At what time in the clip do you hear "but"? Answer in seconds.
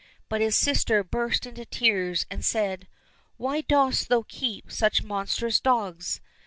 0.29-0.41